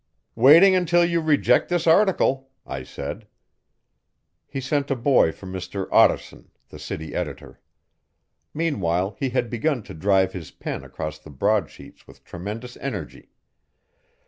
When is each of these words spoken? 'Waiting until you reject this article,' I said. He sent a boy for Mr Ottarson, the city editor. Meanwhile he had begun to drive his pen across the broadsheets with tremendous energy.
'Waiting 0.33 0.73
until 0.75 1.05
you 1.05 1.21
reject 1.21 1.69
this 1.69 1.85
article,' 1.85 2.49
I 2.65 2.81
said. 2.81 3.27
He 4.47 4.59
sent 4.59 4.89
a 4.89 4.95
boy 4.95 5.31
for 5.31 5.45
Mr 5.45 5.87
Ottarson, 5.91 6.49
the 6.69 6.79
city 6.79 7.13
editor. 7.13 7.59
Meanwhile 8.51 9.15
he 9.19 9.29
had 9.29 9.47
begun 9.47 9.83
to 9.83 9.93
drive 9.93 10.33
his 10.33 10.49
pen 10.49 10.83
across 10.83 11.19
the 11.19 11.29
broadsheets 11.29 12.07
with 12.07 12.23
tremendous 12.23 12.77
energy. 12.77 13.29